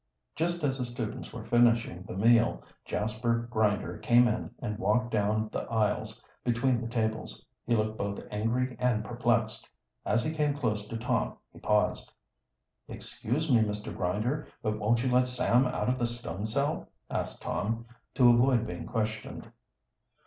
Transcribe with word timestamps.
Just 0.35 0.63
as 0.63 0.79
the 0.79 0.85
students 0.85 1.31
were 1.31 1.45
finishing 1.45 2.01
the 2.07 2.15
meal, 2.17 2.63
Jasper 2.85 3.47
Grinder 3.51 3.99
came 3.99 4.27
in 4.27 4.49
and 4.57 4.79
walked 4.79 5.11
down 5.11 5.47
the 5.53 5.61
aisles 5.69 6.25
between 6.43 6.81
the 6.81 6.87
tables. 6.87 7.45
He 7.67 7.75
looked 7.75 7.99
both 7.99 8.19
angry 8.31 8.75
and 8.79 9.05
perplexed. 9.05 9.69
As 10.03 10.23
he 10.25 10.33
came 10.33 10.57
close 10.57 10.87
to 10.87 10.97
Tom 10.97 11.35
he 11.53 11.59
paused. 11.59 12.11
"Excuse 12.87 13.51
me, 13.51 13.59
Mr. 13.61 13.95
Grinder, 13.95 14.47
but 14.63 14.79
won't 14.79 15.03
you 15.03 15.11
let 15.11 15.27
Sam 15.27 15.67
out 15.67 15.87
of 15.87 15.99
the 15.99 16.07
stone 16.07 16.47
cell?" 16.47 16.89
asked 17.11 17.39
Tom, 17.43 17.85
to 18.15 18.27
avoid 18.33 18.65
being 18.65 18.87
questioned. 18.87 19.51